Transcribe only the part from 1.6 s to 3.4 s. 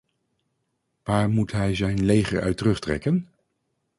zijn leger uit terugtrekken?